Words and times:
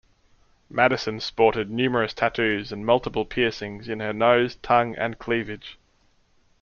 Madison 0.67 1.19
sported 1.19 1.69
numerous 1.69 2.11
tattoos 2.11 2.71
and 2.71 2.83
multiple 2.87 3.23
piercings 3.23 3.87
in 3.87 3.99
her 3.99 4.11
nose, 4.13 4.55
tongue 4.55 4.95
and 4.95 5.19
cleavage. 5.19 5.77